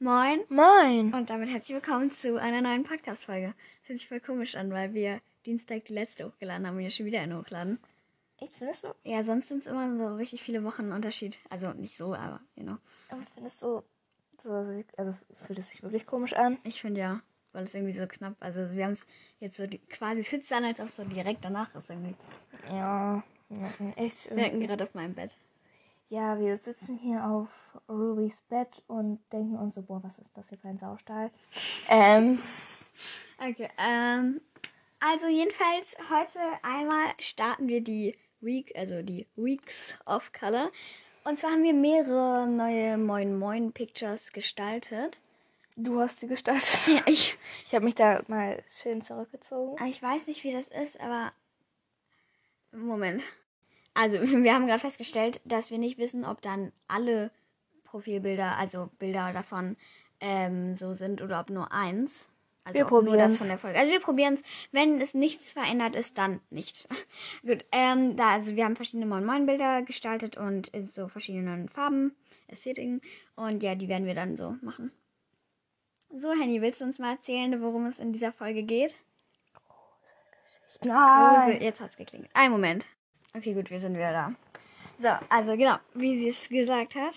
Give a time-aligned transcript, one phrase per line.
[0.00, 1.14] Moin Moin.
[1.14, 3.54] und damit herzlich willkommen zu einer neuen Podcast-Folge.
[3.80, 6.96] Das hört sich voll komisch an, weil wir Dienstag die letzte hochgeladen haben und jetzt
[6.96, 7.78] schon wieder eine hochladen.
[8.40, 8.88] Echt, findest du?
[9.04, 11.38] Ja, sonst sind es immer so richtig viele Wochen Unterschied.
[11.48, 12.76] Also nicht so, aber, you know.
[13.08, 13.82] Aber findest du,
[14.36, 16.58] so, also fühlt es sich wirklich komisch an?
[16.64, 17.20] Ich finde ja,
[17.52, 19.06] weil es irgendwie so knapp, also wir haben es
[19.38, 21.88] jetzt so die, quasi, es fühlt sich an, als ob es so direkt danach ist
[21.88, 22.16] irgendwie.
[22.68, 24.28] Ja, ja, echt.
[24.34, 25.36] Wir hängen gerade auf meinem Bett.
[26.14, 27.48] Ja, wir sitzen hier auf
[27.88, 31.32] Ruby's Bett und denken uns so, boah, was ist das hier für ein Saustall?
[31.88, 32.38] Ähm,
[33.38, 34.40] Okay, ähm,
[35.00, 40.70] also jedenfalls heute einmal starten wir die Week, also die Weeks of Color.
[41.24, 45.18] Und zwar haben wir mehrere neue Moin Moin Pictures gestaltet.
[45.74, 46.86] du hast sie gestaltet.
[46.86, 49.84] Ja, ich, Ich habe mich da mal schön zurückgezogen.
[49.88, 51.32] ich weiß nicht, wie das ist, aber
[52.70, 53.24] Moment.
[53.94, 57.30] Also, wir haben gerade festgestellt, dass wir nicht wissen, ob dann alle
[57.84, 59.76] Profilbilder, also Bilder davon,
[60.20, 62.28] ähm, so sind oder ob nur eins.
[62.64, 63.78] Also Wir ob nur das von der Folge.
[63.78, 64.42] Also wir probieren es.
[64.72, 66.88] Wenn es nichts verändert ist, dann nicht.
[67.46, 67.64] Gut.
[67.72, 72.16] Ähm, da, also wir haben verschiedene Moin Moin Bilder gestaltet und in so verschiedenen Farben,
[72.48, 73.02] Ästhetiken.
[73.36, 74.92] Und ja, die werden wir dann so machen.
[76.16, 78.96] So, Henny, willst du uns mal erzählen, worum es in dieser Folge geht?
[80.80, 80.90] Grusel.
[80.90, 81.60] Nein.
[81.60, 82.30] Jetzt hat's geklingelt.
[82.34, 82.86] Ein Moment.
[83.36, 84.32] Okay, gut, wir sind wieder da.
[84.98, 87.14] So, also genau, wie sie es gesagt hat.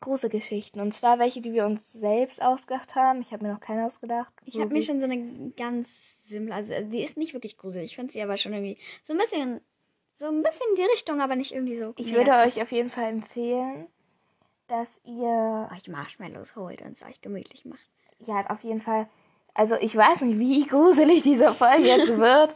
[0.00, 0.80] Große Geschichten.
[0.80, 3.22] Und zwar welche, die wir uns selbst ausgedacht haben.
[3.22, 4.30] Ich habe mir noch keine ausgedacht.
[4.44, 7.90] Ich habe mir schon so eine ganz simple, also die ist nicht wirklich gruselig.
[7.90, 9.62] Ich finde sie aber schon irgendwie so ein bisschen,
[10.18, 11.94] so ein bisschen in die Richtung, aber nicht irgendwie so.
[11.96, 13.86] Ich würde euch auf jeden Fall empfehlen,
[14.68, 17.88] dass ihr euch Marshmallows holt und es euch gemütlich macht.
[18.18, 19.08] Ja, auf jeden Fall.
[19.54, 22.54] Also ich weiß nicht, wie gruselig diese Folge jetzt wird.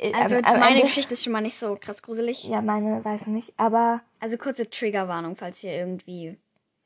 [0.00, 2.44] Äh, Also am- am meine Ende- Geschichte ist schon mal nicht so krass gruselig.
[2.44, 3.54] Ja, meine weiß ich nicht.
[3.56, 6.36] Aber Also kurze Triggerwarnung, falls ihr irgendwie.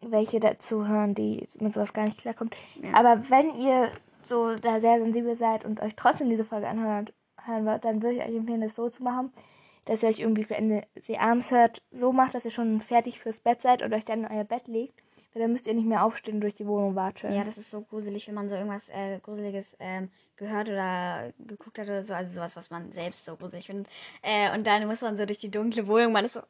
[0.07, 2.55] welche dazu hören, die mit sowas gar nicht klarkommt.
[2.83, 2.91] Ja.
[2.95, 3.91] Aber wenn ihr
[4.23, 7.09] so da sehr sensibel seid und euch trotzdem diese Folge anhören
[7.47, 9.33] hören wollt, dann würde ich euch empfehlen, das so zu machen,
[9.87, 13.19] dass ihr euch irgendwie für Ende sie abends hört, so macht, dass ihr schon fertig
[13.19, 15.03] fürs Bett seid und euch dann in euer Bett legt.
[15.35, 17.35] Weil dann müsst ihr nicht mehr aufstehen und durch die Wohnung watscheln.
[17.35, 21.79] Ja, das ist so gruselig, wenn man so irgendwas äh, Gruseliges ähm, gehört oder geguckt
[21.79, 22.15] hat oder so.
[22.15, 23.89] Also sowas, was man selbst so gruselig findet.
[24.23, 26.41] Äh, und dann muss man so durch die dunkle Wohnung, man ist so.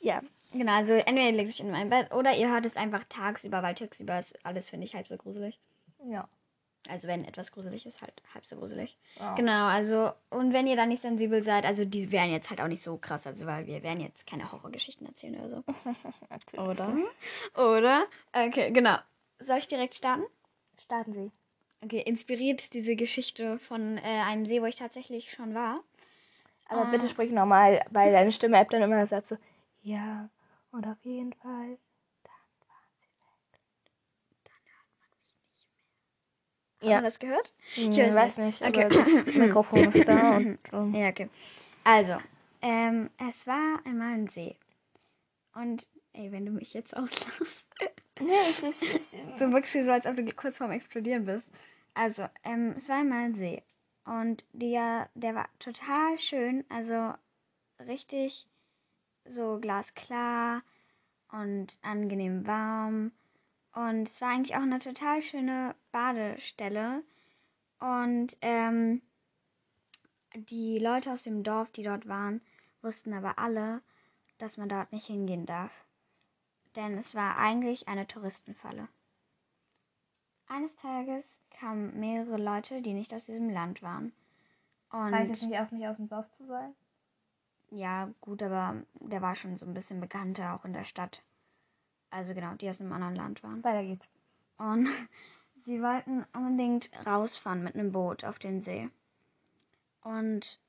[0.00, 0.22] ja.
[0.52, 3.62] Genau, also entweder ihr legt euch in mein Bett oder ihr hört es einfach tagsüber,
[3.62, 5.60] weil tagsüber ist alles, finde ich, halb so gruselig.
[6.04, 6.28] Ja.
[6.90, 8.96] Also wenn etwas gruselig ist, halt halb so gruselig.
[9.18, 9.34] Ja.
[9.34, 12.68] Genau, also und wenn ihr dann nicht sensibel seid, also die wären jetzt halt auch
[12.68, 15.64] nicht so krass, also weil wir werden jetzt keine Horrorgeschichten erzählen oder so.
[16.62, 16.96] Oder?
[17.54, 18.06] Oder?
[18.32, 18.96] Okay, genau.
[19.44, 20.24] Soll ich direkt starten?
[20.80, 21.30] Starten Sie.
[21.82, 25.80] Okay, inspiriert diese Geschichte von äh, einem See, wo ich tatsächlich schon war.
[26.68, 26.84] Aber Ah.
[26.84, 29.36] bitte sprich normal, weil deine Stimme App dann immer sagt so,
[29.82, 30.28] ja,
[30.72, 31.78] und auf jeden Fall.
[36.94, 37.54] Hat man das gehört?
[37.74, 38.84] Ich weiß weiß, nicht, Okay.
[38.84, 41.28] aber das Mikrofon ist da und ähm, Ja, okay.
[41.84, 42.16] Also,
[42.62, 44.56] ähm, es war einmal ein See.
[45.54, 47.66] Und, ey, wenn du mich jetzt auslässt.
[48.20, 51.48] nee, ich, ich, ich, Du wirkst hier so, als ob du kurz vorm Explodieren bist.
[51.94, 53.62] Also, ähm, es war einmal ein See.
[54.04, 56.64] Und der, der war total schön.
[56.68, 57.14] Also,
[57.86, 58.46] richtig
[59.28, 60.62] so glasklar
[61.32, 63.12] und angenehm warm.
[63.76, 67.04] Und es war eigentlich auch eine total schöne Badestelle.
[67.78, 69.02] Und, ähm,
[70.34, 72.40] die Leute aus dem Dorf, die dort waren,
[72.82, 73.82] wussten aber alle,
[74.38, 75.72] dass man dort nicht hingehen darf.
[76.76, 78.88] Denn es war eigentlich eine Touristenfalle.
[80.48, 84.12] Eines Tages kamen mehrere Leute, die nicht aus diesem Land waren.
[85.10, 86.74] reicht es Und nicht auf, nicht aus dem Dorf zu sein?
[87.70, 91.22] ja, gut, aber der war schon so ein bisschen bekannter, auch in der Stadt.
[92.10, 93.62] Also genau, die aus einem anderen Land waren.
[93.64, 94.08] Weiter geht's.
[94.58, 94.88] Und
[95.64, 98.88] sie wollten unbedingt rausfahren mit einem Boot auf den See.
[100.02, 100.60] Und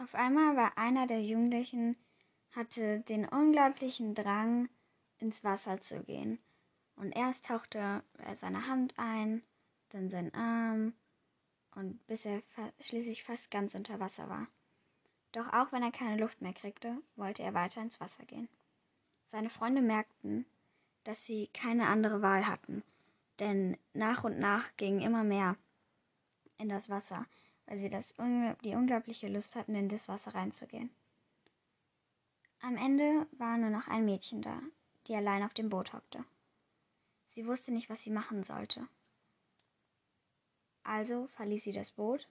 [0.00, 1.96] auf einmal war einer der Jugendlichen,
[2.52, 4.68] hatte den unglaublichen Drang,
[5.18, 6.38] ins Wasser zu gehen.
[6.96, 9.42] Und erst tauchte er seine Hand ein,
[9.90, 10.94] dann seinen Arm
[11.74, 14.46] und bis er fa schließlich fast ganz unter Wasser war.
[15.32, 18.48] Doch auch wenn er keine Luft mehr kriegte, wollte er weiter ins Wasser gehen.
[19.26, 20.46] Seine Freunde merkten,
[21.06, 22.82] dass sie keine andere Wahl hatten,
[23.38, 25.56] denn nach und nach gingen immer mehr
[26.58, 27.26] in das Wasser,
[27.66, 28.14] weil sie das
[28.64, 30.90] die unglaubliche Lust hatten, in das Wasser reinzugehen.
[32.60, 34.60] Am Ende war nur noch ein Mädchen da,
[35.06, 36.24] die allein auf dem Boot hockte.
[37.30, 38.88] Sie wusste nicht, was sie machen sollte.
[40.82, 42.26] Also verließ sie das Boot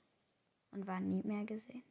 [0.72, 1.84] und war nie mehr gesehen.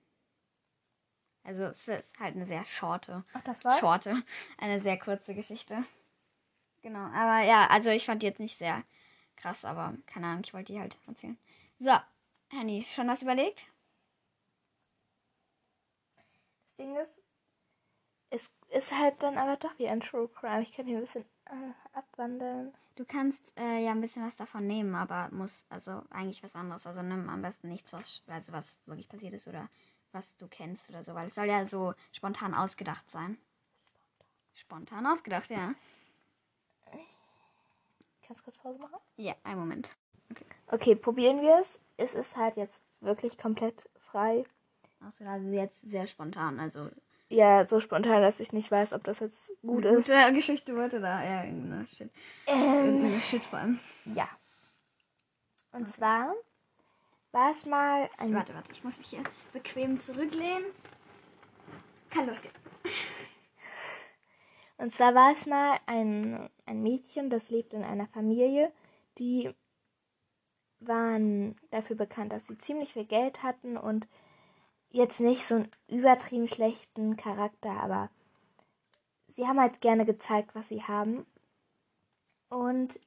[1.44, 3.78] Also es ist halt eine sehr shorte, Ach, das war's?
[3.78, 4.22] shorte,
[4.58, 5.84] eine sehr kurze Geschichte.
[6.84, 8.84] Genau, aber ja, also ich fand die jetzt nicht sehr
[9.36, 11.38] krass, aber keine Ahnung, ich wollte die halt erzählen.
[11.80, 11.92] So,
[12.52, 13.64] Hanni, schon was überlegt?
[16.66, 17.18] Das Ding ist,
[18.28, 20.60] es ist halt dann aber doch wie ein True Crime.
[20.60, 22.74] Ich kann hier ein bisschen äh, abwandeln.
[22.96, 26.86] Du kannst äh, ja ein bisschen was davon nehmen, aber muss also eigentlich was anderes.
[26.86, 29.70] Also nimm am besten nichts, was, also was wirklich passiert ist oder
[30.12, 33.38] was du kennst oder so, weil es soll ja so spontan ausgedacht sein.
[34.52, 35.74] Spontan ausgedacht, ja.
[38.26, 38.96] Kannst du kurz Pause machen?
[39.16, 39.90] Ja, einen Moment.
[40.68, 41.78] Okay, probieren wir es.
[41.96, 44.44] Es ist halt jetzt wirklich komplett frei.
[45.06, 46.88] Außer also jetzt sehr spontan, also
[47.28, 50.06] Ja, so spontan, dass ich nicht weiß, ob das jetzt gut eine ist.
[50.08, 51.22] gute Geschichte wurde da.
[51.22, 52.10] Ja, irgendeine Shit.
[52.46, 52.56] Ähm,
[52.86, 53.80] Irgendeine Shit vor allem.
[54.06, 54.28] ja.
[55.72, 56.32] Und zwar
[57.32, 59.22] war es mal ein Warte, warte, ich muss mich hier
[59.52, 60.64] bequem zurücklehnen.
[62.10, 62.54] Kann losgehen.
[64.76, 68.72] Und zwar war es mal ein, ein Mädchen, das lebte in einer Familie,
[69.18, 69.54] die
[70.80, 74.06] waren dafür bekannt, dass sie ziemlich viel Geld hatten und
[74.90, 78.10] jetzt nicht so einen übertrieben schlechten Charakter, aber
[79.28, 81.26] sie haben halt gerne gezeigt, was sie haben.
[82.48, 83.00] Und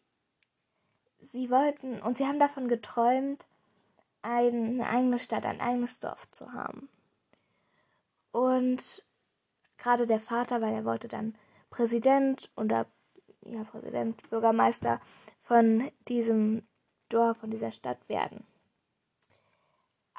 [1.20, 3.46] sie wollten, und sie haben davon geträumt,
[4.22, 6.90] eine eigene Stadt, ein eigenes Dorf zu haben.
[8.32, 9.04] Und
[9.78, 11.36] gerade der Vater, weil er wollte dann
[11.78, 12.88] Präsident oder
[13.46, 15.00] ja, Präsident, Bürgermeister
[15.44, 16.64] von diesem
[17.08, 18.44] Dorf, von dieser Stadt werden.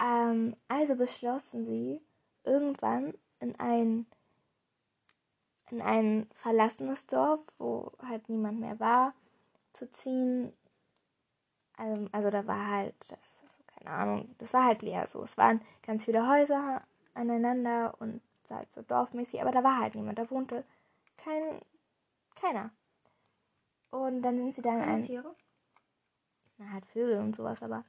[0.01, 2.01] Ähm, also beschlossen sie,
[2.45, 4.07] irgendwann in ein,
[5.73, 9.13] in ein verlassenes Dorf, wo halt niemand mehr war,
[9.73, 10.53] zu ziehen.
[11.77, 15.25] Also, also da war halt, das, also keine Ahnung, das war halt leer so.
[15.25, 16.83] Es waren ganz viele Häuser
[17.15, 20.65] aneinander und halt so dorfmäßig, aber da war halt niemand, da wohnte
[21.19, 21.61] kein,
[22.35, 22.71] keiner.
[23.91, 25.35] Und dann sind sie dann ein, Tiere?
[26.59, 27.85] na halt Vögel und sowas, aber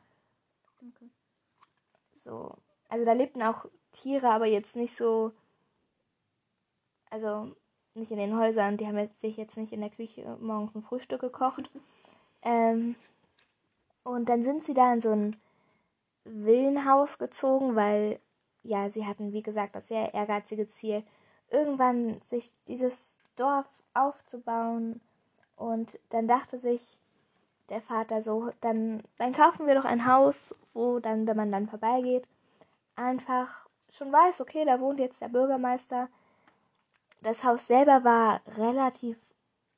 [0.87, 1.09] Okay.
[2.13, 2.55] so,
[2.87, 5.33] also da lebten auch Tiere, aber jetzt nicht so,
[7.09, 7.53] also
[7.95, 10.83] nicht in den Häusern, die haben jetzt, sich jetzt nicht in der Küche morgens ein
[10.83, 11.69] Frühstück gekocht.
[12.41, 12.95] Ähm,
[14.03, 15.35] und dann sind sie da in so ein
[16.23, 18.21] Villenhaus gezogen, weil,
[18.63, 21.03] ja, sie hatten, wie gesagt, das sehr ehrgeizige Ziel,
[21.49, 25.01] irgendwann sich dieses Dorf aufzubauen.
[25.55, 26.99] Und dann dachte sich
[27.69, 31.67] der Vater so, dann, dann kaufen wir doch ein Haus, wo dann, wenn man dann
[31.67, 32.27] vorbeigeht,
[32.95, 36.09] einfach schon weiß, okay, da wohnt jetzt der Bürgermeister.
[37.21, 39.17] Das Haus selber war relativ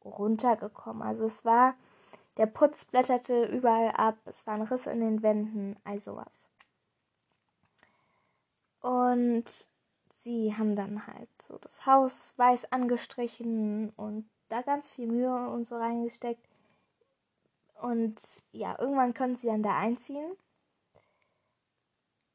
[0.04, 1.02] runtergekommen.
[1.02, 1.76] Also es war,
[2.38, 6.50] der Putz blätterte überall ab, es waren Risse in den Wänden, all sowas.
[8.82, 9.68] Und
[10.24, 15.66] sie haben dann halt so das Haus weiß angestrichen und da ganz viel Mühe und
[15.66, 16.48] so reingesteckt.
[17.82, 18.22] Und
[18.52, 20.32] ja, irgendwann konnten sie dann da einziehen.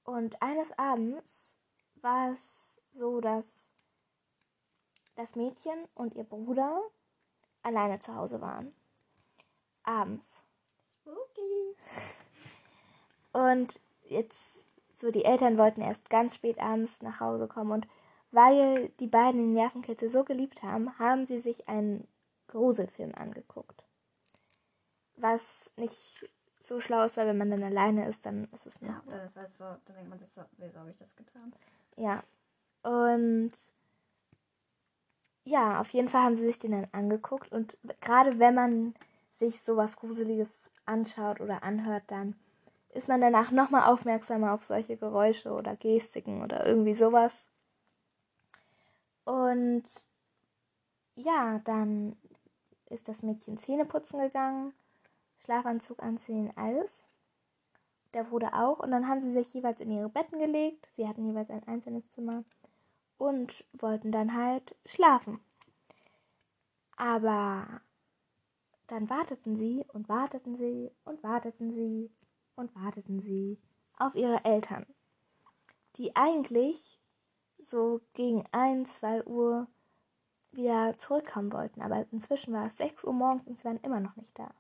[0.04, 1.54] Und eines Abends
[1.96, 3.46] war es so, dass
[5.14, 6.80] das Mädchen und ihr Bruder
[7.62, 8.74] alleine zu Hause waren.
[9.82, 10.42] Abends.
[10.92, 11.76] Spooky.
[13.32, 14.64] Und jetzt,
[14.96, 17.70] so die Eltern wollten erst ganz spät abends nach Hause kommen.
[17.70, 17.88] Und
[18.31, 22.08] weil die beiden den Nervenkitzel so geliebt haben, haben sie sich einen
[22.48, 23.84] Gruselfilm angeguckt.
[25.16, 26.26] Was nicht
[26.60, 28.88] so schlau ist, weil wenn man dann alleine ist, dann ist es noch.
[28.88, 31.52] Ja, das ist halt so, da denkt man sich so, wieso habe ich das getan?
[31.97, 32.23] Ja.
[32.82, 33.52] Und
[35.44, 37.52] ja, auf jeden Fall haben sie sich den dann angeguckt.
[37.52, 38.94] Und gerade wenn man
[39.35, 42.35] sich sowas Gruseliges anschaut oder anhört, dann
[42.96, 47.46] ist man danach nochmal aufmerksamer auf solche Geräusche oder Gestiken oder irgendwie sowas.
[49.24, 49.84] Und
[51.14, 52.16] ja, dann
[52.88, 54.72] ist das Mädchen Zähne putzen gegangen,
[55.38, 57.06] Schlafanzug anziehen, alles.
[58.14, 58.78] Der Bruder auch.
[58.78, 60.88] Und dann haben sie sich jeweils in ihre Betten gelegt.
[60.96, 62.44] Sie hatten jeweils ein einzelnes Zimmer
[63.18, 65.40] und wollten dann halt schlafen.
[66.96, 67.66] Aber
[68.86, 72.10] dann warteten sie und warteten sie und warteten sie
[72.56, 73.58] und warteten sie
[73.98, 74.86] auf ihre Eltern,
[75.96, 77.00] die eigentlich
[77.58, 79.66] so gegen 1, 2 Uhr
[80.52, 81.80] wieder zurückkommen wollten.
[81.82, 84.52] Aber inzwischen war es 6 Uhr morgens und sie waren immer noch nicht da.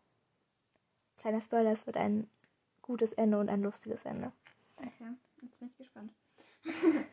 [1.18, 2.28] Kleiner Spoiler, es wird ein
[2.82, 4.32] gutes Ende und ein lustiges Ende.
[4.78, 5.12] Okay,
[5.42, 6.12] jetzt bin ich gespannt.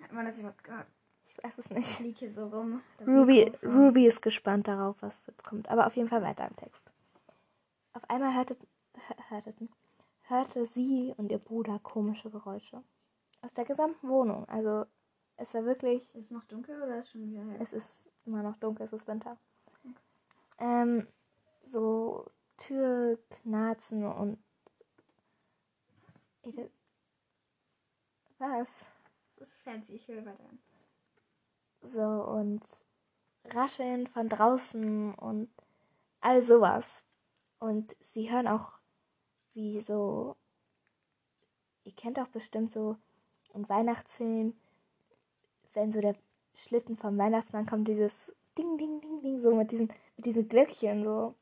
[0.00, 0.86] Hat man das überhaupt gehört?
[1.26, 1.86] Ich weiß es nicht.
[1.88, 2.80] Ich liege hier so rum.
[3.06, 3.52] Ruby.
[3.62, 5.68] Ruby ist gespannt darauf, was jetzt kommt.
[5.68, 6.90] Aber auf jeden Fall weiter im Text.
[7.92, 8.56] Auf einmal hörte,
[8.94, 9.68] hör- hörteten,
[10.28, 12.82] hörte sie und ihr Bruder komische Geräusche.
[13.40, 14.48] Aus der gesamten Wohnung.
[14.48, 14.84] Also
[15.36, 17.58] es war wirklich, Ist es noch dunkel oder ist schon wieder hell?
[17.60, 19.36] es ist immer noch dunkel, es ist Winter.
[20.58, 21.06] Ähm,
[21.62, 24.38] so Türknarzen und
[28.38, 28.86] was?
[29.36, 30.50] Das ist fancy, ich will weiter.
[31.82, 32.62] So und
[33.44, 35.48] Rascheln von draußen und
[36.20, 37.04] all sowas.
[37.58, 38.77] Und sie hören auch,
[39.58, 40.36] wie so,
[41.82, 42.96] ihr kennt auch bestimmt so
[43.54, 44.54] im Weihnachtsfilm,
[45.74, 46.14] wenn so der
[46.54, 51.02] Schlitten vom Weihnachtsmann kommt, dieses Ding, Ding, Ding, Ding, so mit diesen, mit diesen Glöckchen
[51.02, 51.34] so.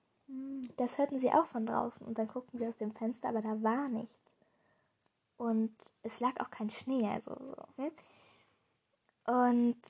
[0.78, 3.62] Das hörten sie auch von draußen und dann guckten sie aus dem Fenster, aber da
[3.62, 4.18] war nichts.
[5.36, 7.82] Und es lag auch kein Schnee, also so.
[7.82, 7.92] Hm?
[9.26, 9.82] Und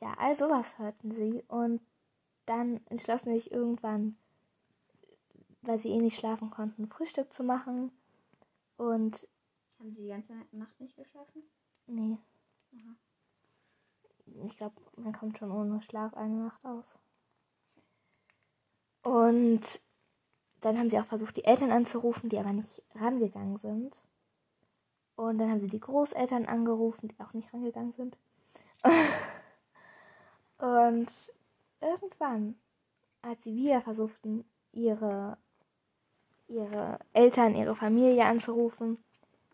[0.00, 1.80] ja, all sowas hörten sie und
[2.46, 4.16] dann entschlossen sie sich irgendwann,
[5.62, 7.92] weil sie eh nicht schlafen konnten, Frühstück zu machen.
[8.76, 9.26] Und
[9.78, 11.42] Haben Sie die ganze Nacht nicht geschlafen?
[11.86, 12.18] nee.
[14.44, 16.96] Ich glaube, man kommt schon ohne Schlaf eine Nacht aus.
[19.02, 19.80] Und
[20.60, 23.96] dann haben sie auch versucht, die Eltern anzurufen, die aber nicht rangegangen sind.
[25.16, 28.16] Und dann haben sie die Großeltern angerufen, die auch nicht rangegangen sind.
[30.58, 31.32] Und
[31.80, 32.54] irgendwann,
[33.22, 35.38] als sie wieder versuchten, ihre,
[36.50, 38.98] ihre Eltern, ihre Familie anzurufen,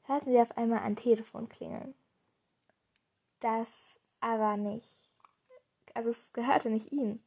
[0.04, 1.94] hörten sie auf einmal ein Telefon klingeln.
[3.40, 5.10] Das aber nicht,
[5.94, 7.22] also es gehörte nicht ihnen.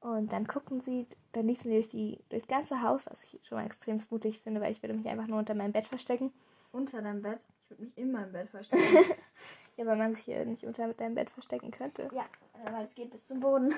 [0.00, 3.58] Und dann guckten sie, dann liefen sie durch die, durchs ganze Haus, was ich schon
[3.58, 6.32] mal extrem mutig finde, weil ich würde mich einfach nur unter meinem Bett verstecken.
[6.72, 7.46] Unter deinem Bett?
[7.62, 9.14] Ich würde mich in meinem Bett verstecken.
[9.76, 12.10] Ja, weil man sich hier nicht unter deinem Bett verstecken könnte.
[12.12, 12.24] ja,
[12.72, 13.72] weil es geht bis zum Boden.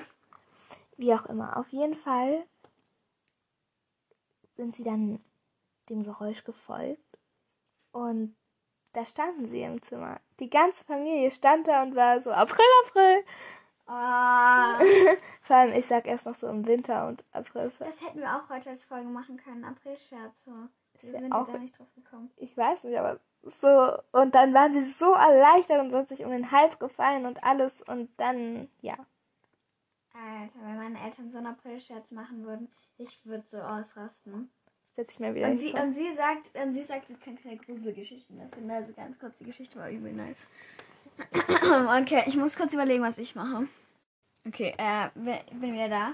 [0.97, 1.57] Wie auch immer.
[1.57, 2.43] Auf jeden Fall
[4.55, 5.19] sind sie dann
[5.89, 7.01] dem Geräusch gefolgt.
[7.91, 8.35] Und
[8.93, 10.19] da standen sie im Zimmer.
[10.39, 13.23] Die ganze Familie stand da und war so, April, April.
[13.87, 14.79] Ah,
[15.41, 17.71] Vor allem, ich sag erst noch so im Winter und April.
[17.79, 19.63] das hätten wir auch heute als Folge machen können.
[19.63, 20.69] April-Scherze.
[21.01, 22.31] Wir ja sind auch- da nicht drauf gekommen.
[22.37, 23.67] Ich weiß nicht, aber so.
[24.11, 27.83] Und dann waren sie so erleichtert und sind sich um den Hals gefallen und alles.
[27.83, 28.95] Und dann, ja.
[30.15, 34.49] Alter, wenn meine Eltern so einen April-Scherz machen würden, ich würde so ausrasten.
[34.95, 37.57] Setz ich mal wieder Und sie, und sie sagt, und sie sagt, sie kann keine
[37.57, 38.71] Gruselgeschichten mehr finden.
[38.71, 40.47] Also ganz kurz, die Geschichte war übel nice.
[42.01, 43.67] okay, ich muss kurz überlegen, was ich mache.
[44.47, 46.13] Okay, äh, bin wieder da.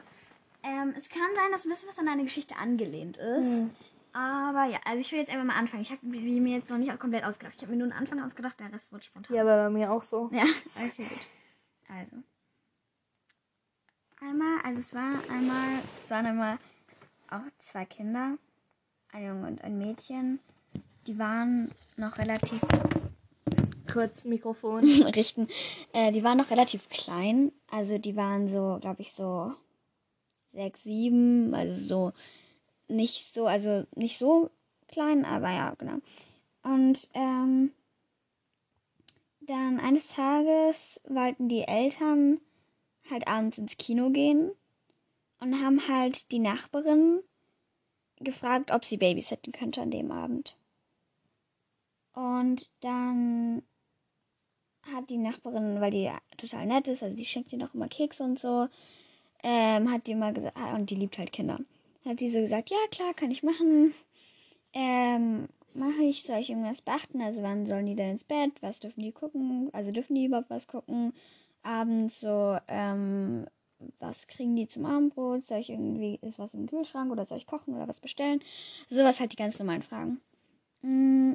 [0.63, 3.67] Ähm, es kann sein, dass ein bisschen was an deine Geschichte angelehnt ist.
[4.13, 5.81] Aber ja, also ich will jetzt einfach mal anfangen.
[5.81, 7.55] Ich habe mir jetzt noch nicht komplett ausgedacht.
[7.55, 9.35] Ich habe mir nur einen Anfang ausgedacht, der Rest wird spontan.
[9.35, 10.29] Ja, aber bei mir auch so.
[10.31, 10.43] Ja,
[10.75, 11.27] okay, gut.
[11.87, 12.17] Also.
[14.21, 16.59] Einmal, also es war einmal, es waren einmal
[17.29, 18.37] auch zwei Kinder,
[19.11, 20.39] ein Junge und ein Mädchen.
[21.07, 22.61] Die waren noch relativ
[23.91, 24.83] Kurz Mikrofon.
[25.15, 25.47] richten.
[25.91, 27.51] Äh, die waren noch relativ klein.
[27.69, 29.53] Also die waren so, glaube ich, so
[30.47, 32.13] sechs, sieben, also so
[32.87, 34.49] nicht so, also nicht so
[34.87, 35.97] klein, aber ja, genau.
[36.63, 37.71] Und ähm,
[39.41, 42.39] dann eines Tages wollten die Eltern
[43.09, 44.51] halt abends ins Kino gehen
[45.39, 47.19] und haben halt die Nachbarin
[48.19, 50.55] gefragt, ob sie babysitten könnte an dem Abend.
[52.13, 53.63] Und dann
[54.83, 58.23] hat die Nachbarin, weil die total nett ist, also die schenkt ihr noch immer Kekse
[58.23, 58.67] und so,
[59.43, 61.59] ähm, hat die mal gesagt, und die liebt halt Kinder.
[62.05, 63.93] Hat die so gesagt, ja klar, kann ich machen.
[64.73, 67.21] Ähm, mache ich, soll ich irgendwas beachten?
[67.21, 68.51] Also wann sollen die denn ins Bett?
[68.61, 69.69] Was dürfen die gucken?
[69.73, 71.13] Also dürfen die überhaupt was gucken?
[71.63, 73.45] Abends so, ähm,
[73.99, 75.43] was kriegen die zum Abendbrot?
[75.45, 78.39] Soll ich irgendwie, ist was im Kühlschrank oder soll ich kochen oder was bestellen?
[78.89, 80.21] Sowas halt die ganz normalen Fragen.
[80.81, 81.33] Mm,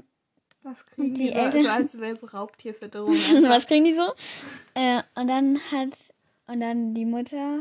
[0.63, 1.63] Was kriegen die die so- Eltern?
[1.63, 3.13] so als wäre so Raubtierfütterung.
[3.49, 4.13] was kriegen die so?
[4.75, 6.13] Äh, und dann hat,
[6.47, 7.61] und dann die Mutter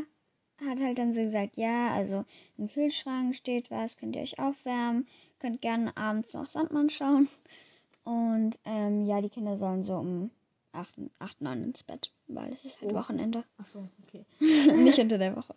[0.66, 2.24] hat halt dann so gesagt, ja, also
[2.58, 5.06] im Kühlschrank steht was, könnt ihr euch aufwärmen,
[5.38, 7.28] könnt gerne abends noch Sandmann schauen.
[8.04, 10.30] Und ähm, ja, die Kinder sollen so um
[10.76, 12.94] 8, 8 9 ins Bett, weil es ist halt Oh.
[12.94, 14.24] Wochenende, Achso, okay.
[14.76, 15.54] nicht unter der Woche.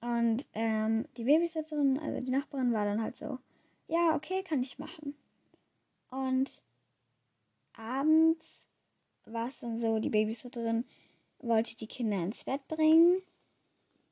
[0.00, 3.38] Und ähm, die Babysitterin, also die Nachbarin war dann halt so,
[3.86, 5.14] ja, okay, kann ich machen.
[6.10, 6.62] Und
[7.74, 8.66] abends
[9.26, 10.84] war es dann so, die Babysitterin
[11.40, 13.22] wollte die Kinder ins Bett bringen.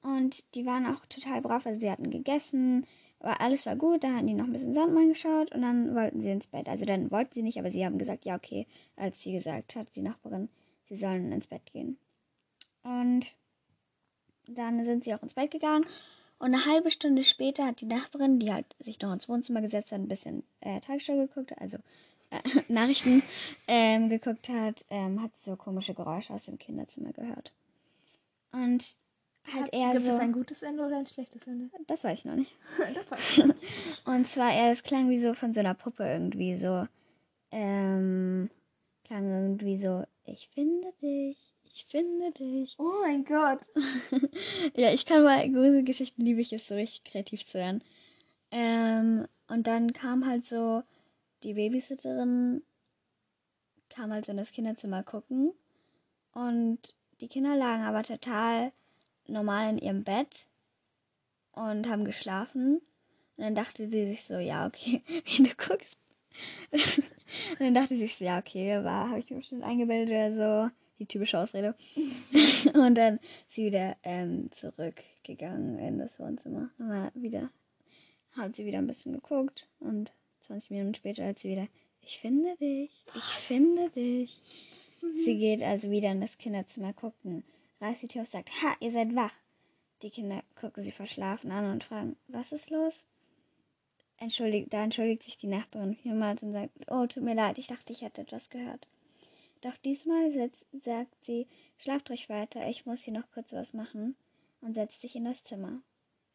[0.03, 2.87] Und die waren auch total brav, also die hatten gegessen,
[3.21, 6.21] aber alles war gut, da hatten die noch ein bisschen Sandmann geschaut und dann wollten
[6.23, 6.69] sie ins Bett.
[6.69, 9.95] Also dann wollten sie nicht, aber sie haben gesagt, ja okay, als sie gesagt hat,
[9.97, 10.49] die Nachbarin,
[10.89, 11.99] sie sollen ins Bett gehen.
[12.83, 13.37] Und
[14.47, 15.85] dann sind sie auch ins Bett gegangen
[16.39, 19.91] und eine halbe Stunde später hat die Nachbarin, die halt sich noch ins Wohnzimmer gesetzt
[19.91, 21.79] hat, ein bisschen äh, Tagesschau geguckt, also
[22.31, 23.23] äh, Nachrichten
[23.67, 27.53] ähm, geguckt hat, ähm, hat so komische Geräusche aus dem Kinderzimmer gehört.
[28.53, 28.97] Und
[29.53, 30.13] halt eher Gibt so.
[30.13, 31.71] es ein gutes Ende oder ein schlechtes Ende?
[31.87, 32.55] Das weiß ich noch nicht.
[32.95, 34.07] das weiß ich nicht.
[34.07, 36.87] Und zwar eher, es klang wie so von so einer Puppe irgendwie so.
[37.51, 38.51] Ähm,
[39.05, 42.77] klang irgendwie so, ich finde dich, ich finde dich.
[42.79, 43.61] Oh mein Gott.
[44.75, 47.83] Ja, ich kann bei Gruselgeschichten liebe ich es so richtig kreativ zu werden.
[48.51, 50.83] Ähm, und dann kam halt so
[51.43, 52.63] die Babysitterin,
[53.89, 55.53] kam halt so in das Kinderzimmer gucken.
[56.33, 58.73] Und die Kinder lagen aber total
[59.29, 60.47] normal in ihrem Bett
[61.53, 62.81] und haben geschlafen.
[63.37, 65.97] Und dann dachte sie sich so, ja, okay, wie du guckst.
[66.71, 70.69] und dann dachte sie sich so, ja, okay, war, habe ich mir bestimmt eingebildet oder
[70.69, 70.75] so.
[70.99, 71.77] Die typische Ausrede.
[72.75, 76.71] und dann ist sie wieder ähm, zurückgegangen in das Wohnzimmer.
[76.81, 77.51] Aber wieder
[78.33, 81.69] hat sie wieder ein bisschen geguckt und 20 Minuten später hat sie wieder,
[82.03, 84.41] ich finde dich, ich finde dich.
[85.13, 87.45] Sie geht also wieder in das Kinderzimmer gucken,
[87.81, 89.35] reißt die Tür auf, sagt, ha, ihr seid wach.
[90.03, 93.05] Die Kinder gucken sie verschlafen an und fragen, was ist los?
[94.19, 97.93] Entschuldigt, da entschuldigt sich die Nachbarin vielmals und sagt, oh, tut mir leid, ich dachte,
[97.93, 98.87] ich hätte etwas gehört.
[99.61, 101.47] Doch diesmal setzt, sagt sie,
[101.79, 104.17] schlaft ruhig weiter, ich muss hier noch kurz was machen
[104.61, 105.81] und setzt sich in das Zimmer.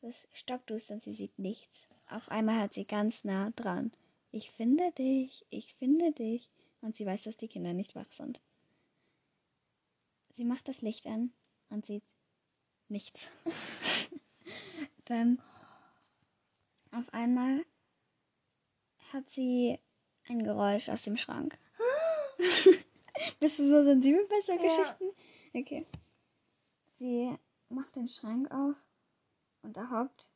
[0.01, 1.88] Es ist stockduster und sie sieht nichts.
[2.09, 3.91] Auf einmal hat sie ganz nah dran.
[4.31, 6.50] Ich finde dich, ich finde dich.
[6.81, 8.41] Und sie weiß, dass die Kinder nicht wach sind.
[10.35, 11.31] Sie macht das Licht an
[11.69, 12.03] und sieht
[12.89, 13.31] nichts.
[15.05, 15.39] Dann
[16.91, 17.63] auf einmal
[19.11, 19.79] hat sie
[20.27, 21.57] ein Geräusch aus dem Schrank.
[23.39, 24.61] Bist du so sensibel bei so Ja.
[24.61, 25.05] Geschichten?
[25.53, 25.85] Okay.
[26.97, 27.35] Sie
[27.69, 28.75] macht den Schrank auf
[29.61, 30.29] und da hockt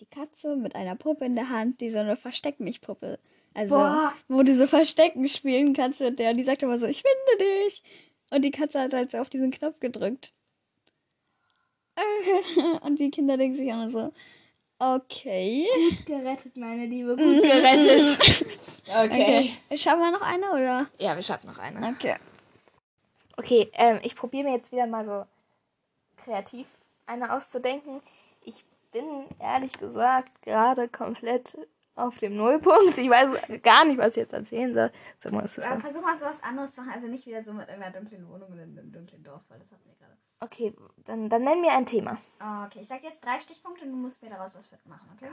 [0.00, 3.18] die Katze mit einer Puppe in der Hand, die so eine Versteck mich Puppe.
[3.54, 4.14] Also, Boah.
[4.28, 6.30] wo du so Verstecken spielen kannst mit der.
[6.30, 7.82] Und die sagt immer so, ich finde dich.
[8.30, 10.32] Und die Katze hat halt so auf diesen Knopf gedrückt.
[12.82, 14.12] Und die Kinder denken sich auch nur so,
[14.78, 15.66] okay.
[16.06, 17.16] Gerettet, meine Liebe.
[17.16, 18.46] Gut gerettet.
[18.90, 19.52] Okay.
[19.76, 20.86] Schaffen wir noch eine, oder?
[20.98, 21.88] Ja, wir schaffen noch eine.
[21.88, 22.16] Okay.
[23.36, 25.26] Okay, ähm, ich probiere mir jetzt wieder mal so
[26.24, 26.70] kreativ
[27.06, 28.00] eine auszudenken.
[28.46, 31.58] Ich bin ehrlich gesagt gerade komplett
[31.98, 32.96] auf dem Nullpunkt.
[32.98, 34.90] Ich weiß gar nicht, was ich jetzt erzählen soll.
[35.18, 35.80] So muss es sein.
[35.80, 36.92] versuch mal so was anderes zu machen.
[36.94, 39.88] Also nicht wieder so mit einer dunklen Wohnung oder einem dunklen Dorf, weil das hatten
[39.88, 40.16] wir gerade.
[40.40, 42.16] Okay, dann, dann nenn mir ein Thema.
[42.66, 45.30] Okay, ich sag jetzt drei Stichpunkte und du musst mir daraus was machen, okay?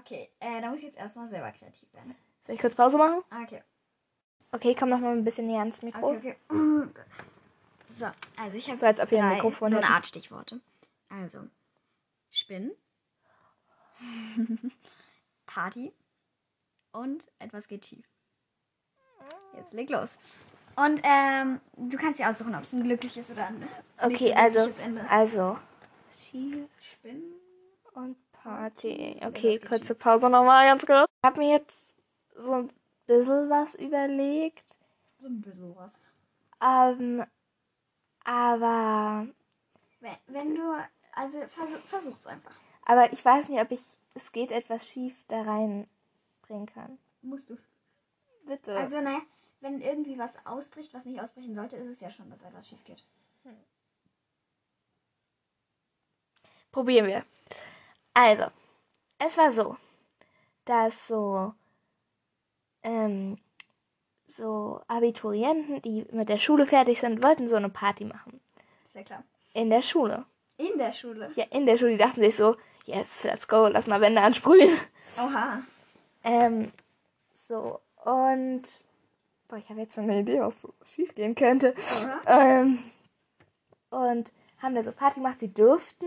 [0.00, 2.14] Okay, äh, da muss ich jetzt erstmal selber kreativ werden.
[2.40, 3.22] Soll ich kurz Pause machen?
[3.44, 3.62] Okay.
[4.52, 6.12] Okay, komm noch mal ein bisschen näher ans Mikro.
[6.12, 6.88] Okay, okay.
[7.94, 8.06] So,
[8.38, 9.86] also ich habe So, als ob wir ein Mikrofon so eine.
[9.86, 10.60] Art Stichworte.
[11.10, 11.40] Also,
[12.30, 12.72] Spinnen,
[15.52, 15.92] Party
[16.92, 18.06] und etwas geht schief.
[19.56, 20.18] Jetzt leg los.
[20.76, 24.58] Und ähm, du kannst dir aussuchen, ob es ein glückliches oder ein Okay, so also,
[24.60, 25.10] glückliches Ende ist.
[25.10, 25.58] also.
[26.18, 27.34] Schief Spinnen.
[27.94, 29.18] und Party.
[29.20, 31.06] Ja, Okay, geht kurze Pause nochmal ganz kurz.
[31.22, 31.94] Ich habe mir jetzt
[32.34, 32.72] so ein
[33.06, 34.64] bisschen was überlegt.
[35.18, 35.92] So ein bisschen was.
[36.62, 37.24] Ähm,
[38.24, 39.26] aber,
[40.00, 40.62] Wenn, wenn du,
[41.12, 42.54] also versuch, versuch's einfach.
[42.84, 43.80] Aber ich weiß nicht, ob ich
[44.14, 46.98] es geht etwas schief da reinbringen kann.
[47.22, 47.56] Musst du.
[48.46, 48.76] Bitte.
[48.76, 49.20] Also, naja,
[49.60, 52.82] wenn irgendwie was ausbricht, was nicht ausbrechen sollte, ist es ja schon, dass etwas schief
[52.84, 53.02] geht.
[56.72, 57.24] Probieren wir.
[58.14, 58.46] Also,
[59.18, 59.76] es war so,
[60.64, 61.54] dass so,
[62.82, 63.38] ähm,
[64.24, 68.40] so Abiturienten, die mit der Schule fertig sind, wollten so eine Party machen.
[68.86, 69.24] Ist ja klar.
[69.52, 70.24] In der Schule.
[70.56, 71.30] In der Schule.
[71.34, 72.56] Ja, in der Schule, die dachten sich so,
[72.92, 74.70] yes, let's go, lass mal Wände ansprühen.
[75.18, 75.62] Oha.
[76.24, 76.72] Ähm,
[77.34, 78.62] so, und,
[79.48, 81.74] boah, ich habe jetzt schon eine Idee, was so schief gehen könnte.
[82.26, 82.78] Ähm,
[83.90, 86.06] und haben da so Party gemacht, sie durften.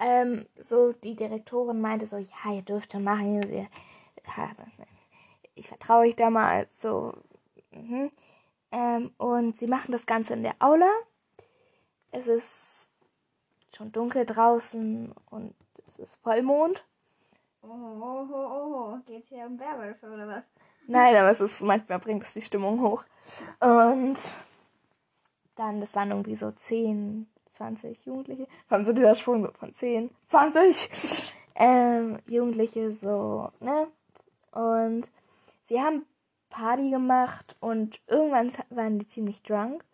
[0.00, 3.42] Ähm, so, die Direktorin meinte so, ja, ihr dürft schon machen.
[3.48, 3.68] Wir,
[5.54, 6.66] ich vertraue euch da mal.
[6.70, 7.14] So,
[7.70, 8.10] mhm.
[8.72, 10.90] ähm, und sie machen das Ganze in der Aula.
[12.10, 12.90] Es ist
[13.76, 15.54] schon dunkel draußen und
[15.86, 16.84] es ist Vollmond.
[17.62, 18.98] Oh, oh, oh, oh.
[19.06, 20.44] Geht's hier um Werwölfe oder was?
[20.86, 23.04] Nein, aber es ist, manchmal bringt es die Stimmung hoch.
[23.60, 24.16] Und
[25.54, 28.46] dann, das waren irgendwie so 10, 20 Jugendliche.
[28.66, 33.88] Vor allem so dieser Sprung so von 10, 20 ähm, Jugendliche so, ne?
[34.52, 35.10] Und
[35.62, 36.06] sie haben
[36.48, 39.84] Party gemacht und irgendwann waren die ziemlich drunk.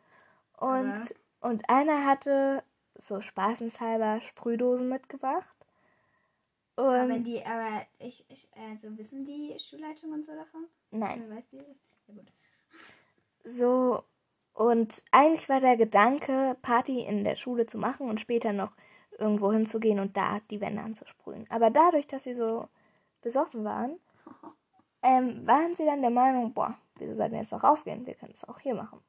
[0.56, 1.04] Und, Aha.
[1.40, 2.62] und einer hatte
[2.96, 5.53] so spaßenshalber Sprühdosen mitgebracht.
[6.76, 10.66] Aber Und wenn die, aber ich, ich, also wissen die Schulleitung und so davon?
[10.90, 11.30] nein.
[11.30, 11.58] Weiß die?
[11.58, 12.32] Ja gut.
[13.44, 14.02] so
[14.54, 18.72] Und eigentlich war der Gedanke, Party in der Schule zu machen und später noch
[19.18, 21.46] irgendwo hinzugehen und da die Wände anzusprühen.
[21.50, 22.68] Aber dadurch, dass sie so
[23.22, 23.98] besoffen waren,
[25.02, 28.06] ähm, waren sie dann der Meinung, boah, wieso sollten wir jetzt noch rausgehen?
[28.06, 29.00] Wir können es auch hier machen.